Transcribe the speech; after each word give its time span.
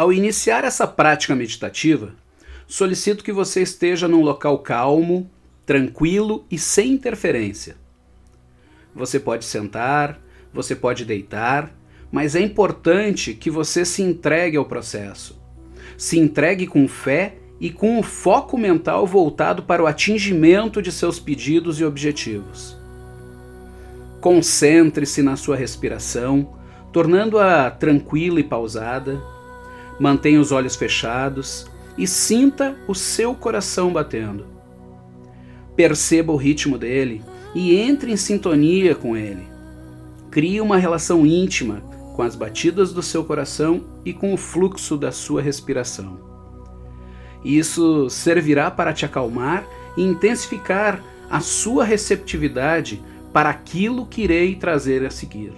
Ao 0.00 0.10
iniciar 0.10 0.64
essa 0.64 0.86
prática 0.86 1.36
meditativa, 1.36 2.14
solicito 2.66 3.22
que 3.22 3.34
você 3.34 3.60
esteja 3.60 4.08
num 4.08 4.22
local 4.22 4.58
calmo, 4.60 5.30
tranquilo 5.66 6.46
e 6.50 6.58
sem 6.58 6.92
interferência. 6.92 7.76
Você 8.94 9.20
pode 9.20 9.44
sentar, 9.44 10.18
você 10.54 10.74
pode 10.74 11.04
deitar, 11.04 11.70
mas 12.10 12.34
é 12.34 12.40
importante 12.40 13.34
que 13.34 13.50
você 13.50 13.84
se 13.84 14.00
entregue 14.00 14.56
ao 14.56 14.64
processo. 14.64 15.38
Se 15.98 16.18
entregue 16.18 16.66
com 16.66 16.88
fé 16.88 17.34
e 17.60 17.68
com 17.68 17.98
o 17.98 18.02
foco 18.02 18.56
mental 18.56 19.06
voltado 19.06 19.64
para 19.64 19.82
o 19.82 19.86
atingimento 19.86 20.80
de 20.80 20.90
seus 20.90 21.20
pedidos 21.20 21.78
e 21.78 21.84
objetivos. 21.84 22.74
Concentre-se 24.18 25.20
na 25.20 25.36
sua 25.36 25.56
respiração, 25.56 26.54
tornando-a 26.90 27.70
tranquila 27.70 28.40
e 28.40 28.44
pausada. 28.44 29.20
Mantenha 30.00 30.40
os 30.40 30.50
olhos 30.50 30.74
fechados 30.74 31.66
e 31.98 32.06
sinta 32.06 32.74
o 32.88 32.94
seu 32.94 33.34
coração 33.34 33.92
batendo. 33.92 34.46
Perceba 35.76 36.32
o 36.32 36.36
ritmo 36.36 36.78
dele 36.78 37.22
e 37.54 37.76
entre 37.76 38.10
em 38.10 38.16
sintonia 38.16 38.94
com 38.94 39.14
ele. 39.14 39.46
Crie 40.30 40.58
uma 40.58 40.78
relação 40.78 41.26
íntima 41.26 41.82
com 42.16 42.22
as 42.22 42.34
batidas 42.34 42.94
do 42.94 43.02
seu 43.02 43.22
coração 43.24 43.84
e 44.02 44.14
com 44.14 44.32
o 44.32 44.38
fluxo 44.38 44.96
da 44.96 45.12
sua 45.12 45.42
respiração. 45.42 46.18
Isso 47.44 48.08
servirá 48.08 48.70
para 48.70 48.94
te 48.94 49.04
acalmar 49.04 49.66
e 49.98 50.02
intensificar 50.02 51.04
a 51.28 51.40
sua 51.40 51.84
receptividade 51.84 53.02
para 53.34 53.50
aquilo 53.50 54.06
que 54.06 54.22
irei 54.22 54.54
trazer 54.54 55.04
a 55.04 55.10
seguir. 55.10 55.52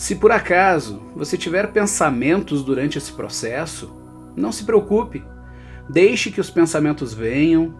Se 0.00 0.14
por 0.14 0.32
acaso 0.32 1.02
você 1.14 1.36
tiver 1.36 1.72
pensamentos 1.72 2.64
durante 2.64 2.96
esse 2.96 3.12
processo, 3.12 3.94
não 4.34 4.50
se 4.50 4.64
preocupe. 4.64 5.22
Deixe 5.90 6.30
que 6.30 6.40
os 6.40 6.48
pensamentos 6.48 7.12
venham, 7.12 7.74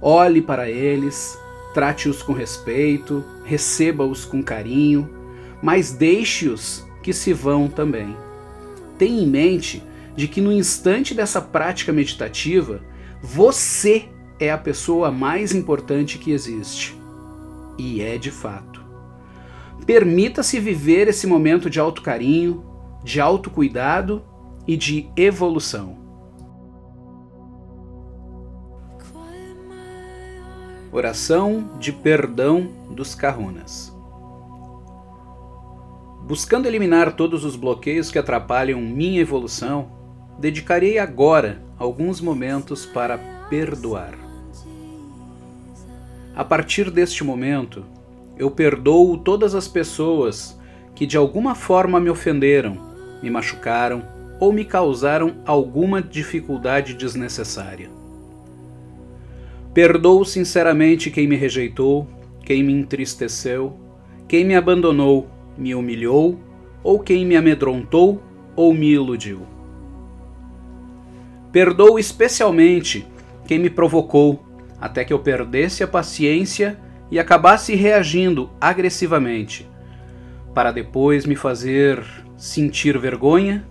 olhe 0.00 0.40
para 0.40 0.70
eles, 0.70 1.36
trate-os 1.74 2.22
com 2.22 2.32
respeito, 2.32 3.24
receba-os 3.44 4.24
com 4.24 4.40
carinho, 4.40 5.10
mas 5.60 5.90
deixe-os 5.90 6.86
que 7.02 7.12
se 7.12 7.32
vão 7.32 7.66
também. 7.66 8.16
Tenha 8.96 9.24
em 9.24 9.26
mente 9.26 9.82
de 10.14 10.28
que 10.28 10.40
no 10.40 10.52
instante 10.52 11.12
dessa 11.12 11.40
prática 11.40 11.92
meditativa, 11.92 12.80
você 13.20 14.08
é 14.38 14.48
a 14.48 14.56
pessoa 14.56 15.10
mais 15.10 15.52
importante 15.52 16.18
que 16.18 16.30
existe. 16.30 16.96
E 17.76 18.00
é 18.00 18.16
de 18.16 18.30
fato. 18.30 18.83
Permita-se 19.86 20.58
viver 20.58 21.08
esse 21.08 21.26
momento 21.26 21.68
de 21.68 21.78
autocarinho, 21.78 22.64
de 23.02 23.20
autocuidado 23.20 24.22
e 24.66 24.76
de 24.76 25.08
evolução. 25.16 25.98
Oração 30.90 31.70
de 31.78 31.92
perdão 31.92 32.68
dos 32.90 33.14
Kahunas. 33.14 33.92
Buscando 36.22 36.66
eliminar 36.66 37.16
todos 37.16 37.44
os 37.44 37.54
bloqueios 37.54 38.10
que 38.10 38.18
atrapalham 38.18 38.80
minha 38.80 39.20
evolução, 39.20 39.90
dedicarei 40.38 40.98
agora 40.98 41.62
alguns 41.76 42.20
momentos 42.20 42.86
para 42.86 43.18
perdoar. 43.50 44.14
A 46.34 46.42
partir 46.42 46.90
deste 46.90 47.22
momento, 47.22 47.84
eu 48.36 48.50
perdoo 48.50 49.16
todas 49.16 49.54
as 49.54 49.68
pessoas 49.68 50.58
que 50.94 51.06
de 51.06 51.16
alguma 51.16 51.54
forma 51.54 52.00
me 52.00 52.10
ofenderam, 52.10 52.76
me 53.22 53.30
machucaram 53.30 54.02
ou 54.40 54.52
me 54.52 54.64
causaram 54.64 55.36
alguma 55.46 56.02
dificuldade 56.02 56.94
desnecessária. 56.94 57.88
Perdoo 59.72 60.24
sinceramente 60.24 61.10
quem 61.10 61.26
me 61.26 61.36
rejeitou, 61.36 62.06
quem 62.44 62.62
me 62.62 62.72
entristeceu, 62.72 63.76
quem 64.28 64.44
me 64.44 64.54
abandonou, 64.54 65.28
me 65.56 65.74
humilhou, 65.74 66.38
ou 66.82 67.00
quem 67.00 67.24
me 67.24 67.36
amedrontou 67.36 68.22
ou 68.54 68.72
me 68.72 68.92
iludiu. 68.92 69.40
Perdoo 71.50 71.98
especialmente 71.98 73.06
quem 73.46 73.58
me 73.58 73.70
provocou, 73.70 74.44
até 74.80 75.04
que 75.04 75.12
eu 75.12 75.18
perdesse 75.18 75.82
a 75.82 75.88
paciência 75.88 76.78
e 77.10 77.18
acabasse 77.18 77.74
reagindo 77.74 78.50
agressivamente, 78.60 79.68
para 80.54 80.72
depois 80.72 81.26
me 81.26 81.36
fazer 81.36 82.02
sentir 82.36 82.98
vergonha, 82.98 83.66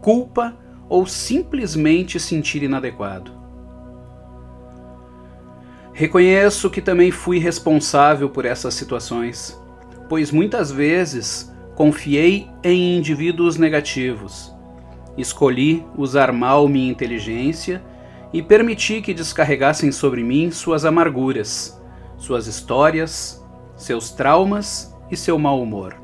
culpa 0.00 0.56
ou 0.88 1.06
simplesmente 1.06 2.18
sentir 2.18 2.62
inadequado. 2.62 3.32
Reconheço 5.92 6.70
que 6.70 6.80
também 6.80 7.10
fui 7.10 7.38
responsável 7.38 8.28
por 8.28 8.44
essas 8.44 8.74
situações, 8.74 9.60
pois 10.08 10.30
muitas 10.30 10.70
vezes 10.70 11.52
confiei 11.74 12.48
em 12.64 12.96
indivíduos 12.96 13.56
negativos. 13.56 14.54
Escolhi 15.16 15.84
usar 15.96 16.32
mal 16.32 16.68
minha 16.68 16.90
inteligência 16.90 17.82
e 18.32 18.42
permiti 18.42 19.00
que 19.00 19.12
descarregassem 19.12 19.90
sobre 19.90 20.22
mim 20.22 20.50
suas 20.50 20.84
amarguras, 20.84 21.79
suas 22.20 22.46
histórias, 22.46 23.44
seus 23.76 24.12
traumas 24.12 24.96
e 25.10 25.16
seu 25.16 25.36
mau 25.36 25.60
humor. 25.60 25.96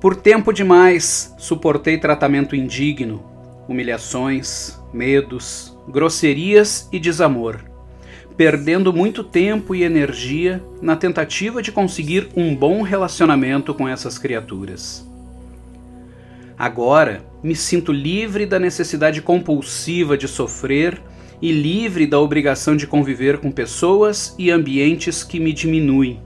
Por 0.00 0.14
tempo 0.14 0.52
demais 0.52 1.34
suportei 1.36 1.98
tratamento 1.98 2.54
indigno, 2.54 3.24
humilhações, 3.68 4.80
medos, 4.92 5.76
grosserias 5.88 6.88
e 6.92 7.00
desamor 7.00 7.72
perdendo 8.36 8.92
muito 8.92 9.22
tempo 9.22 9.74
e 9.74 9.82
energia 9.82 10.62
na 10.80 10.96
tentativa 10.96 11.62
de 11.62 11.70
conseguir 11.70 12.28
um 12.34 12.54
bom 12.54 12.82
relacionamento 12.82 13.74
com 13.74 13.88
essas 13.88 14.18
criaturas. 14.18 15.06
Agora 16.58 17.24
me 17.42 17.54
sinto 17.54 17.92
livre 17.92 18.46
da 18.46 18.58
necessidade 18.58 19.20
compulsiva 19.20 20.16
de 20.16 20.28
sofrer 20.28 21.00
e 21.42 21.50
livre 21.50 22.06
da 22.06 22.20
obrigação 22.20 22.76
de 22.76 22.86
conviver 22.86 23.38
com 23.38 23.50
pessoas 23.50 24.32
e 24.38 24.48
ambientes 24.48 25.24
que 25.24 25.40
me 25.40 25.52
diminuem, 25.52 26.22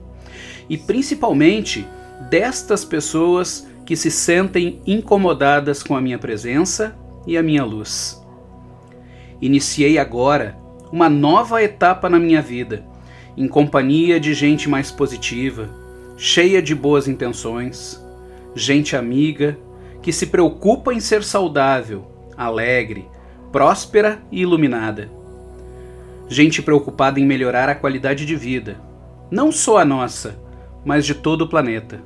e 0.69 0.77
principalmente 0.77 1.87
destas 2.29 2.85
pessoas 2.85 3.67
que 3.83 3.95
se 3.95 4.11
sentem 4.11 4.79
incomodadas 4.85 5.81
com 5.81 5.95
a 5.95 6.01
minha 6.01 6.19
presença 6.19 6.95
e 7.25 7.35
a 7.35 7.41
minha 7.41 7.63
luz. 7.63 8.23
Iniciei 9.41 9.97
agora 9.97 10.57
uma 10.91 11.09
nova 11.09 11.63
etapa 11.63 12.09
na 12.09 12.19
minha 12.19 12.41
vida, 12.41 12.85
em 13.35 13.47
companhia 13.47 14.19
de 14.19 14.33
gente 14.33 14.69
mais 14.69 14.91
positiva, 14.91 15.69
cheia 16.15 16.61
de 16.61 16.75
boas 16.75 17.07
intenções, 17.07 18.03
gente 18.55 18.95
amiga 18.95 19.57
que 20.01 20.11
se 20.11 20.27
preocupa 20.27 20.93
em 20.93 20.99
ser 20.99 21.23
saudável, 21.23 22.07
alegre, 22.35 23.07
próspera 23.51 24.21
e 24.31 24.41
iluminada. 24.41 25.09
Gente 26.27 26.61
preocupada 26.61 27.19
em 27.19 27.25
melhorar 27.25 27.69
a 27.69 27.75
qualidade 27.75 28.25
de 28.25 28.35
vida, 28.35 28.79
não 29.31 29.51
só 29.51 29.77
a 29.77 29.85
nossa, 29.85 30.39
mas 30.83 31.05
de 31.05 31.13
todo 31.13 31.43
o 31.43 31.47
planeta. 31.47 32.01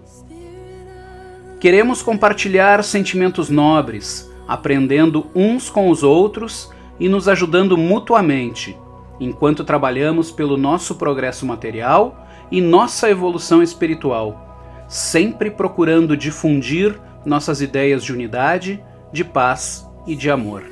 Queremos 1.60 2.02
compartilhar 2.02 2.84
sentimentos 2.84 3.50
nobres, 3.50 4.32
aprendendo 4.48 5.28
uns 5.36 5.70
com 5.70 5.90
os 5.90 6.02
outros 6.04 6.72
e 7.00 7.08
nos 7.08 7.28
ajudando 7.28 7.78
mutuamente, 7.78 8.78
enquanto 9.20 9.64
trabalhamos 9.64 10.32
pelo 10.32 10.58
nosso 10.58 10.96
progresso 10.96 11.46
material 11.46 12.28
e 12.52 12.60
nossa 12.60 13.10
evolução 13.10 13.62
espiritual, 13.62 14.84
sempre 14.88 15.52
procurando 15.52 16.18
difundir 16.18 17.00
nossas 17.26 17.62
ideias 17.62 18.04
de 18.04 18.12
unidade, 18.12 18.84
de 19.14 19.24
paz 19.24 19.88
e 20.08 20.16
de 20.16 20.30
amor. 20.30 20.71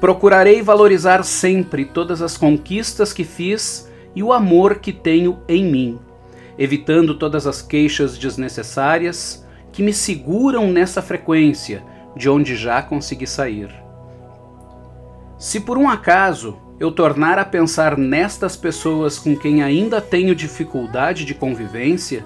Procurarei 0.00 0.62
valorizar 0.62 1.22
sempre 1.22 1.84
todas 1.84 2.22
as 2.22 2.36
conquistas 2.36 3.12
que 3.12 3.22
fiz 3.22 3.90
e 4.14 4.22
o 4.22 4.32
amor 4.32 4.76
que 4.76 4.92
tenho 4.92 5.40
em 5.46 5.64
mim, 5.64 5.98
evitando 6.58 7.18
todas 7.18 7.46
as 7.46 7.60
queixas 7.60 8.16
desnecessárias 8.16 9.46
que 9.70 9.82
me 9.82 9.92
seguram 9.92 10.72
nessa 10.72 11.02
frequência 11.02 11.84
de 12.16 12.28
onde 12.28 12.56
já 12.56 12.82
consegui 12.82 13.26
sair. 13.26 13.70
Se 15.38 15.60
por 15.60 15.78
um 15.78 15.88
acaso 15.88 16.58
eu 16.78 16.90
tornar 16.90 17.38
a 17.38 17.44
pensar 17.44 17.96
nestas 17.96 18.56
pessoas 18.56 19.18
com 19.18 19.36
quem 19.36 19.62
ainda 19.62 20.00
tenho 20.00 20.34
dificuldade 20.34 21.24
de 21.24 21.34
convivência, 21.34 22.24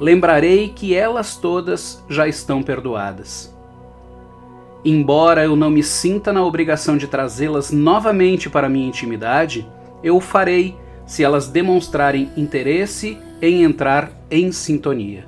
lembrarei 0.00 0.68
que 0.68 0.94
elas 0.94 1.36
todas 1.36 2.02
já 2.08 2.26
estão 2.26 2.62
perdoadas. 2.62 3.53
Embora 4.84 5.42
eu 5.44 5.56
não 5.56 5.70
me 5.70 5.82
sinta 5.82 6.30
na 6.30 6.44
obrigação 6.44 6.98
de 6.98 7.06
trazê-las 7.06 7.70
novamente 7.70 8.50
para 8.50 8.68
minha 8.68 8.86
intimidade, 8.86 9.66
eu 10.02 10.16
o 10.16 10.20
farei 10.20 10.76
se 11.06 11.24
elas 11.24 11.48
demonstrarem 11.48 12.30
interesse 12.36 13.18
em 13.40 13.62
entrar 13.62 14.10
em 14.30 14.52
sintonia. 14.52 15.26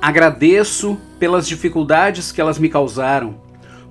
Agradeço 0.00 0.98
pelas 1.18 1.46
dificuldades 1.46 2.32
que 2.32 2.40
elas 2.40 2.58
me 2.58 2.68
causaram, 2.68 3.36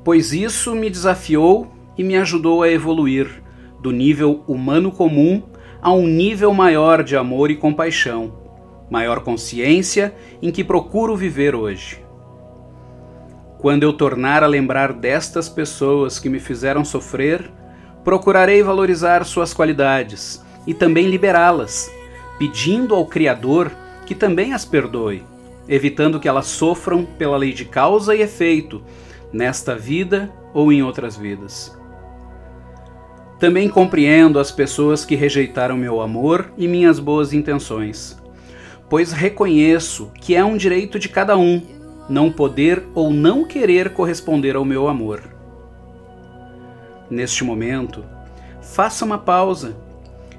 pois 0.04 0.34
isso 0.34 0.76
me 0.76 0.90
desafiou 0.90 1.72
e 1.96 2.04
me 2.04 2.18
ajudou 2.18 2.64
a 2.64 2.70
evoluir 2.70 3.44
do 3.80 3.92
nível 3.92 4.44
humano 4.48 4.92
comum 4.92 5.44
a 5.82 5.92
um 5.92 6.06
nível 6.06 6.54
maior 6.54 7.04
de 7.04 7.16
amor 7.16 7.50
e 7.50 7.56
compaixão, 7.56 8.34
maior 8.90 9.22
consciência 9.22 10.14
em 10.42 10.52
que 10.52 10.64
procuro 10.64 11.16
viver 11.16 11.56
hoje. 11.56 12.04
Quando 13.62 13.84
eu 13.84 13.94
tornar 13.94 14.44
a 14.44 14.48
lembrar 14.48 14.92
destas 14.92 15.48
pessoas 15.48 16.18
que 16.18 16.28
me 16.28 16.40
fizeram 16.40 16.84
sofrer, 16.84 17.48
procurarei 18.04 18.64
valorizar 18.64 19.24
suas 19.24 19.54
qualidades 19.54 20.44
e 20.66 20.74
também 20.74 21.08
liberá-las, 21.08 21.92
pedindo 22.40 22.96
ao 22.96 23.06
Criador 23.06 23.72
que 24.04 24.16
também 24.16 24.52
as 24.52 24.66
perdoe, 24.66 25.24
evitando 25.70 26.20
que 26.20 26.28
elas 26.28 26.48
sofram 26.48 27.06
pela 27.06 27.38
lei 27.38 27.54
de 27.54 27.66
causa 27.66 28.16
e 28.16 28.24
efeito, 28.24 28.82
nesta 29.32 29.76
vida 29.76 30.34
ou 30.56 30.74
em 30.74 30.82
outras 30.82 31.16
vidas. 31.16 31.78
Também 33.40 33.70
compreendo 33.70 34.40
as 34.40 34.52
pessoas 34.52 35.06
que 35.06 35.16
rejeitaram 35.16 35.78
meu 35.78 36.02
amor 36.02 36.52
e 36.58 36.68
minhas 36.68 36.98
boas 36.98 37.32
intenções, 37.32 38.20
pois 38.90 39.12
reconheço 39.12 40.12
que 40.20 40.36
é 40.36 40.44
um 40.44 40.58
direito 40.58 40.98
de 40.98 41.08
cada 41.08 41.38
um 41.38 41.62
não 42.10 42.32
poder 42.32 42.84
ou 42.94 43.12
não 43.12 43.46
querer 43.46 43.94
corresponder 43.94 44.56
ao 44.56 44.66
meu 44.66 44.88
amor. 44.88 45.22
Neste 47.10 47.44
momento, 47.44 48.04
faça 48.62 49.04
uma 49.04 49.18
pausa, 49.18 49.76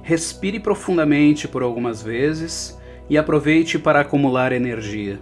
respire 0.03 0.59
profundamente 0.59 1.47
por 1.47 1.63
algumas 1.63 2.03
vezes 2.03 2.79
e 3.09 3.19
aproveite 3.19 3.79
para 3.79 4.01
acumular 4.01 4.53
energia. 4.53 5.21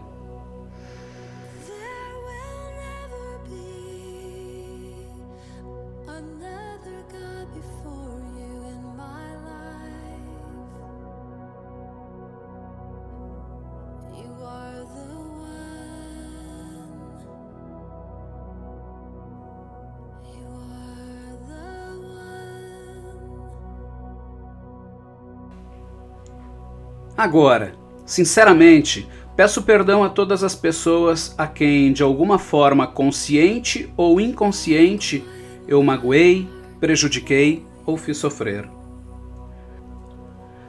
Agora, 27.20 27.75
sinceramente, 28.06 29.06
peço 29.37 29.61
perdão 29.61 30.02
a 30.02 30.08
todas 30.08 30.43
as 30.43 30.55
pessoas 30.55 31.34
a 31.37 31.46
quem, 31.46 31.93
de 31.93 32.02
alguma 32.02 32.38
forma 32.38 32.87
consciente 32.87 33.93
ou 33.94 34.19
inconsciente, 34.19 35.22
eu 35.69 35.82
magoei, 35.82 36.49
prejudiquei 36.81 37.62
ou 37.84 37.99
fiz 37.99 38.17
sofrer. 38.17 38.67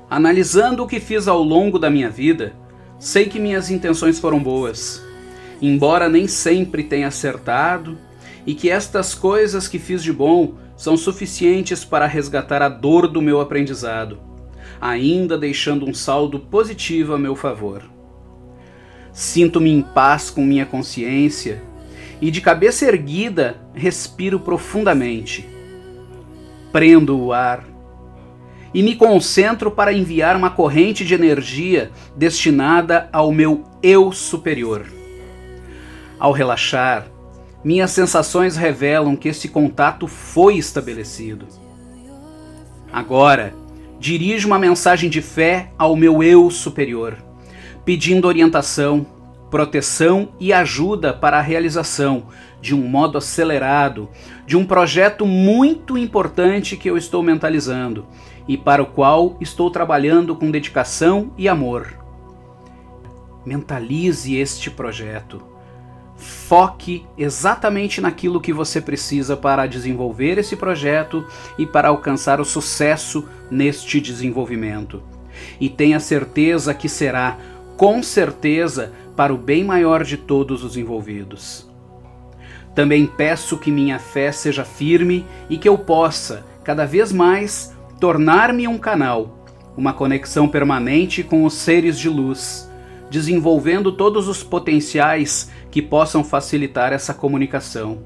Analisando 0.10 0.84
o 0.84 0.88
que 0.88 1.00
fiz 1.00 1.26
ao 1.26 1.42
longo 1.42 1.80
da 1.80 1.90
minha 1.90 2.10
vida, 2.10 2.54
sei 3.00 3.30
que 3.30 3.40
minhas 3.40 3.72
intenções 3.72 4.20
foram 4.20 4.44
boas, 4.44 5.02
embora 5.62 6.10
nem 6.10 6.28
sempre 6.28 6.84
tenha 6.84 7.08
acertado, 7.08 7.98
e 8.46 8.54
que 8.54 8.70
estas 8.70 9.16
coisas 9.16 9.70
que 9.70 9.80
fiz 9.80 10.04
de 10.04 10.12
bom 10.12 10.56
são 10.76 10.98
suficientes 10.98 11.86
para 11.86 12.06
resgatar 12.06 12.62
a 12.62 12.68
dor 12.68 13.08
do 13.08 13.22
meu 13.22 13.40
aprendizado 13.40 14.31
ainda 14.82 15.38
deixando 15.38 15.88
um 15.88 15.94
saldo 15.94 16.40
positivo 16.40 17.14
a 17.14 17.20
meu 17.20 17.36
favor. 17.36 17.84
Sinto-me 19.14 19.70
em 19.70 19.82
paz 19.82 20.32
com 20.32 20.44
minha 20.44 20.66
consciência 20.66 21.62
e, 22.20 22.32
de 22.32 22.42
cabeça 22.42 22.86
erguida, 22.86 23.58
respiro 23.74 24.40
profundamente. 24.40 25.48
Prendo 26.72 27.20
o 27.20 27.32
ar 27.32 27.64
e 28.74 28.82
me 28.82 28.96
concentro 28.96 29.70
para 29.70 29.94
enviar 29.94 30.36
uma 30.36 30.50
corrente 30.50 31.06
de 31.06 31.14
energia 31.14 31.92
destinada 32.16 33.10
ao 33.12 33.32
meu 33.32 33.64
eu 33.84 34.12
superior. 34.12 34.86
Ao 36.18 36.32
relaxar, 36.32 37.08
minhas 37.64 37.92
sensações 37.92 38.56
revelam 38.56 39.16
que 39.16 39.28
esse 39.28 39.50
contato 39.50 40.08
foi 40.08 40.58
estabelecido. 40.58 41.48
Agora, 42.92 43.54
dirijo 44.02 44.48
uma 44.48 44.58
mensagem 44.58 45.12
de 45.12 45.22
fé 45.22 45.72
ao 45.78 45.96
meu 45.96 46.24
eu 46.24 46.50
superior, 46.50 47.18
pedindo 47.86 48.28
orientação, 48.28 49.06
proteção 49.52 50.30
e 50.40 50.52
ajuda 50.52 51.14
para 51.14 51.38
a 51.38 51.42
realização, 51.42 52.26
de 52.60 52.74
um 52.74 52.80
modo 52.80 53.20
acelerado, 53.20 54.10
de 54.44 54.58
um 54.58 54.66
projeto 54.66 55.24
muito 55.24 56.00
importante 56.00 56.76
que 56.76 56.90
eu 56.90 56.98
estou 56.98 57.22
mentalizando 57.22 58.08
e 58.48 58.58
para 58.58 58.82
o 58.82 58.88
qual 58.88 59.38
estou 59.40 59.70
trabalhando 59.70 60.36
com 60.36 60.50
dedicação 60.50 61.32
e 61.38 61.48
amor. 61.48 61.96
Mentalize 63.46 64.36
este 64.36 64.72
projeto 64.72 65.51
Foque 66.22 67.04
exatamente 67.18 68.00
naquilo 68.00 68.40
que 68.40 68.54
você 68.54 68.80
precisa 68.80 69.36
para 69.36 69.66
desenvolver 69.66 70.38
esse 70.38 70.56
projeto 70.56 71.26
e 71.58 71.66
para 71.66 71.90
alcançar 71.90 72.40
o 72.40 72.46
sucesso 72.46 73.28
neste 73.50 74.00
desenvolvimento. 74.00 75.02
E 75.60 75.68
tenha 75.68 76.00
certeza 76.00 76.76
que 76.76 76.88
será, 76.88 77.40
com 77.76 78.04
certeza, 78.04 78.94
para 79.16 79.34
o 79.34 79.38
bem 79.38 79.64
maior 79.64 80.04
de 80.04 80.16
todos 80.16 80.64
os 80.64 80.78
envolvidos. 80.78 81.68
Também 82.76 83.08
peço 83.08 83.58
que 83.58 83.72
minha 83.72 83.98
fé 83.98 84.32
seja 84.32 84.64
firme 84.64 85.26
e 85.50 85.58
que 85.58 85.68
eu 85.68 85.76
possa, 85.76 86.46
cada 86.64 86.86
vez 86.86 87.12
mais, 87.12 87.76
tornar-me 88.00 88.68
um 88.68 88.78
canal, 88.78 89.44
uma 89.76 89.92
conexão 89.92 90.48
permanente 90.48 91.24
com 91.24 91.46
os 91.46 91.56
seres 91.56 91.98
de 91.98 92.08
luz, 92.08 92.71
desenvolvendo 93.12 93.92
todos 93.92 94.30
os 94.30 94.42
potenciais 94.42 95.52
que 95.70 95.82
possam 95.82 96.24
facilitar 96.24 96.94
essa 96.94 97.14
comunicação. 97.14 98.06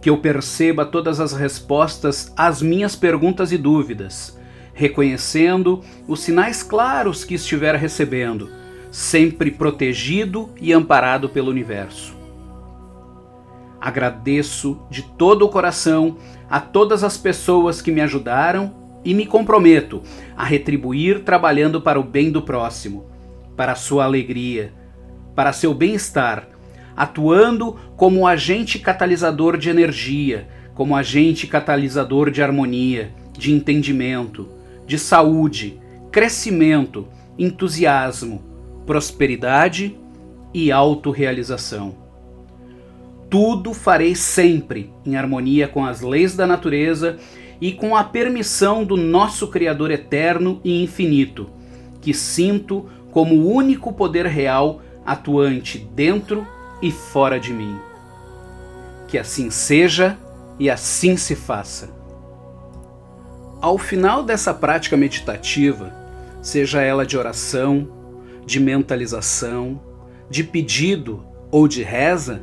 Que 0.00 0.10
eu 0.10 0.18
perceba 0.18 0.84
todas 0.84 1.20
as 1.20 1.32
respostas 1.32 2.32
às 2.36 2.60
minhas 2.60 2.96
perguntas 2.96 3.52
e 3.52 3.56
dúvidas, 3.56 4.36
reconhecendo 4.74 5.82
os 6.08 6.18
sinais 6.18 6.64
claros 6.64 7.24
que 7.24 7.34
estiver 7.34 7.76
recebendo, 7.76 8.50
sempre 8.90 9.52
protegido 9.52 10.50
e 10.60 10.72
amparado 10.72 11.28
pelo 11.28 11.48
universo. 11.48 12.16
Agradeço 13.80 14.82
de 14.90 15.02
todo 15.02 15.44
o 15.44 15.48
coração 15.48 16.16
a 16.50 16.58
todas 16.58 17.04
as 17.04 17.16
pessoas 17.16 17.80
que 17.80 17.92
me 17.92 18.00
ajudaram 18.00 18.74
e 19.04 19.14
me 19.14 19.26
comprometo 19.26 20.02
a 20.36 20.44
retribuir 20.44 21.20
trabalhando 21.20 21.80
para 21.80 22.00
o 22.00 22.02
bem 22.02 22.32
do 22.32 22.42
próximo, 22.42 23.12
para 23.56 23.74
sua 23.74 24.04
alegria, 24.04 24.72
para 25.34 25.52
seu 25.52 25.72
bem-estar 25.72 26.52
atuando 26.96 27.76
como 27.96 28.26
agente 28.26 28.78
catalisador 28.78 29.56
de 29.56 29.70
energia, 29.70 30.48
como 30.74 30.96
agente 30.96 31.46
catalisador 31.46 32.30
de 32.30 32.42
harmonia, 32.42 33.12
de 33.32 33.52
entendimento, 33.52 34.48
de 34.86 34.98
saúde, 34.98 35.80
crescimento, 36.10 37.08
entusiasmo, 37.38 38.42
prosperidade 38.86 39.96
e 40.52 40.70
autorrealização. 40.70 41.94
Tudo 43.30 43.72
farei 43.72 44.14
sempre 44.14 44.92
em 45.06 45.16
harmonia 45.16 45.66
com 45.66 45.84
as 45.84 46.02
leis 46.02 46.36
da 46.36 46.46
natureza 46.46 47.16
e 47.60 47.72
com 47.72 47.96
a 47.96 48.04
permissão 48.04 48.84
do 48.84 48.96
nosso 48.96 49.48
Criador 49.48 49.90
eterno 49.90 50.60
e 50.62 50.82
infinito, 50.82 51.48
que 52.02 52.12
sinto 52.12 52.86
como 53.12 53.36
o 53.36 53.52
único 53.52 53.92
poder 53.92 54.26
real 54.26 54.80
atuante 55.06 55.78
dentro 55.78 56.44
e 56.80 56.90
fora 56.90 57.38
de 57.38 57.52
mim. 57.52 57.78
Que 59.06 59.18
assim 59.18 59.50
seja 59.50 60.18
e 60.58 60.68
assim 60.68 61.16
se 61.16 61.36
faça. 61.36 61.90
Ao 63.60 63.78
final 63.78 64.24
dessa 64.24 64.52
prática 64.52 64.96
meditativa, 64.96 65.94
seja 66.40 66.80
ela 66.80 67.06
de 67.06 67.16
oração, 67.16 67.88
de 68.44 68.58
mentalização, 68.58 69.80
de 70.28 70.42
pedido 70.42 71.24
ou 71.50 71.68
de 71.68 71.82
reza, 71.82 72.42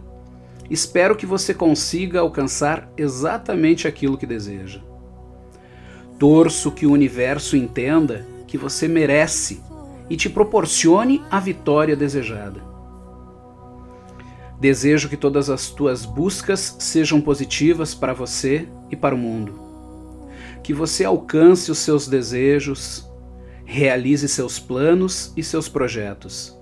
espero 0.70 1.16
que 1.16 1.26
você 1.26 1.54
consiga 1.54 2.20
alcançar 2.20 2.90
exatamente 2.96 3.88
aquilo 3.88 4.18
que 4.18 4.26
deseja. 4.26 4.80
Torço 6.20 6.72
que 6.72 6.86
o 6.86 6.92
universo 6.92 7.58
entenda 7.58 8.26
que 8.46 8.58
você 8.58 8.88
merece 8.88 9.62
e 10.10 10.18
te 10.18 10.30
proporcione 10.30 11.22
a 11.30 11.40
vitória 11.40 11.96
desejada. 11.96 12.62
Desejo 14.60 15.08
que 15.08 15.16
todas 15.16 15.50
as 15.50 15.70
tuas 15.70 16.06
buscas 16.06 16.76
sejam 16.80 17.22
positivas 17.22 17.94
para 17.94 18.14
você 18.14 18.68
e 18.92 18.96
para 18.96 19.16
o 19.16 19.18
mundo. 19.18 19.54
Que 20.64 20.74
você 20.74 21.06
alcance 21.06 21.72
os 21.72 21.78
seus 21.78 22.08
desejos, 22.08 23.08
realize 23.66 24.28
seus 24.28 24.60
planos 24.60 25.32
e 25.38 25.44
seus 25.44 25.70
projetos. 25.70 26.58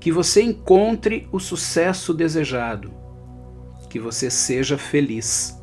que 0.00 0.10
você 0.10 0.42
encontre 0.42 1.28
o 1.30 1.38
sucesso 1.38 2.14
desejado, 2.14 2.90
que 3.90 4.00
você 4.00 4.30
seja 4.30 4.78
feliz. 4.78 5.60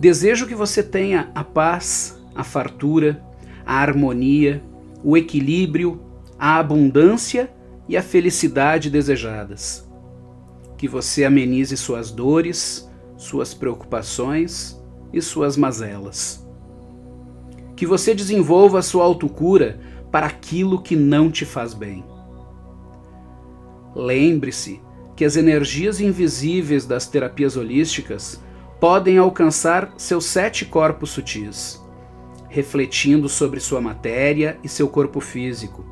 Desejo 0.00 0.48
que 0.48 0.54
você 0.54 0.82
tenha 0.82 1.30
a 1.32 1.44
paz, 1.44 2.20
a 2.34 2.42
fartura, 2.42 3.22
a 3.64 3.76
harmonia, 3.76 4.60
o 5.02 5.16
equilíbrio, 5.16 6.00
a 6.38 6.58
abundância 6.58 7.52
e 7.88 7.96
a 7.96 8.02
felicidade 8.02 8.90
desejadas. 8.90 9.88
Que 10.76 10.88
você 10.88 11.24
amenize 11.24 11.76
suas 11.76 12.10
dores, 12.10 12.90
suas 13.16 13.54
preocupações 13.54 14.80
e 15.12 15.20
suas 15.20 15.56
mazelas. 15.56 16.46
Que 17.76 17.86
você 17.86 18.14
desenvolva 18.14 18.78
a 18.78 18.82
sua 18.82 19.04
autocura 19.04 19.80
para 20.10 20.26
aquilo 20.26 20.82
que 20.82 20.94
não 20.94 21.30
te 21.30 21.44
faz 21.44 21.74
bem. 21.74 22.04
Lembre-se 23.94 24.80
que 25.16 25.24
as 25.24 25.36
energias 25.36 26.00
invisíveis 26.00 26.86
das 26.86 27.06
terapias 27.06 27.56
holísticas 27.56 28.40
podem 28.80 29.18
alcançar 29.18 29.92
seus 29.96 30.24
sete 30.24 30.64
corpos 30.64 31.10
sutis, 31.10 31.81
refletindo 32.52 33.30
sobre 33.30 33.58
sua 33.58 33.80
matéria 33.80 34.58
e 34.62 34.68
seu 34.68 34.86
corpo 34.86 35.20
físico, 35.20 35.82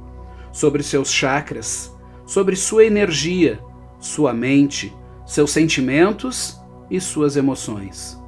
sobre 0.52 0.82
seus 0.82 1.10
chakras, 1.10 1.90
sobre 2.26 2.54
sua 2.54 2.84
energia, 2.84 3.58
sua 3.98 4.34
mente, 4.34 4.94
seus 5.24 5.52
sentimentos 5.52 6.60
e 6.90 7.00
suas 7.00 7.34
emoções. 7.34 8.20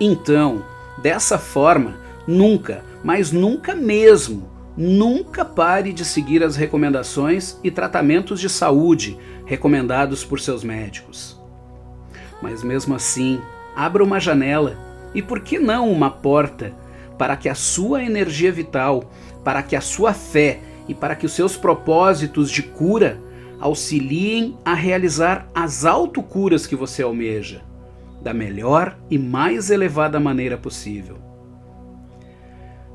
Então, 0.00 0.64
dessa 1.02 1.38
forma, 1.38 1.98
nunca, 2.26 2.82
mas 3.04 3.32
nunca 3.32 3.74
mesmo, 3.74 4.50
nunca 4.74 5.44
pare 5.44 5.92
de 5.92 6.06
seguir 6.06 6.42
as 6.42 6.56
recomendações 6.56 7.60
e 7.62 7.70
tratamentos 7.70 8.40
de 8.40 8.48
saúde 8.48 9.18
recomendados 9.44 10.24
por 10.24 10.40
seus 10.40 10.64
médicos. 10.64 11.38
Mas 12.40 12.62
mesmo 12.62 12.94
assim, 12.94 13.38
abra 13.76 14.02
uma 14.02 14.18
janela 14.18 14.78
e 15.14 15.20
por 15.20 15.40
que 15.40 15.58
não 15.58 15.92
uma 15.92 16.08
porta 16.08 16.85
para 17.18 17.36
que 17.36 17.48
a 17.48 17.54
sua 17.54 18.02
energia 18.02 18.52
vital, 18.52 19.10
para 19.44 19.62
que 19.62 19.76
a 19.76 19.80
sua 19.80 20.12
fé 20.12 20.60
e 20.88 20.94
para 20.94 21.16
que 21.16 21.26
os 21.26 21.32
seus 21.32 21.56
propósitos 21.56 22.50
de 22.50 22.62
cura 22.62 23.20
auxiliem 23.58 24.56
a 24.64 24.74
realizar 24.74 25.48
as 25.54 25.84
autocuras 25.84 26.66
que 26.66 26.76
você 26.76 27.02
almeja, 27.02 27.62
da 28.22 28.34
melhor 28.34 28.98
e 29.10 29.18
mais 29.18 29.70
elevada 29.70 30.20
maneira 30.20 30.58
possível. 30.58 31.16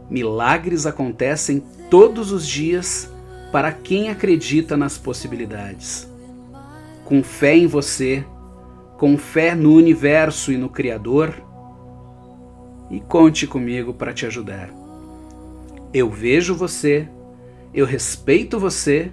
Milagres 0.09 0.85
acontecem 0.85 1.63
todos 1.89 2.31
os 2.31 2.45
dias 2.45 3.11
para 3.51 3.71
quem 3.71 4.09
acredita 4.09 4.77
nas 4.77 4.97
possibilidades. 4.97 6.09
Com 7.05 7.23
fé 7.23 7.55
em 7.55 7.67
você, 7.67 8.25
com 8.97 9.17
fé 9.17 9.55
no 9.55 9.73
universo 9.73 10.51
e 10.51 10.57
no 10.57 10.69
Criador, 10.69 11.33
e 12.91 12.99
conte 12.99 13.47
comigo 13.47 13.93
para 13.93 14.13
te 14.13 14.25
ajudar. 14.25 14.69
Eu 15.93 16.09
vejo 16.09 16.53
você, 16.53 17.07
eu 17.73 17.85
respeito 17.85 18.59
você, 18.59 19.11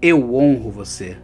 eu 0.00 0.34
honro 0.34 0.70
você. 0.70 1.18